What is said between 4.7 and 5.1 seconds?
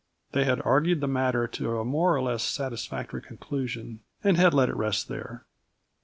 rest